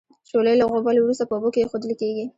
[0.29, 2.25] شولې له غوبل وروسته په اوبو کې اېښودل کیږي.